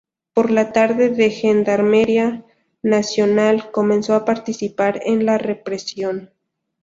[0.33, 2.43] Por la tarde la Gendarmería
[2.81, 6.31] Nacional comenzó a participar en la represión.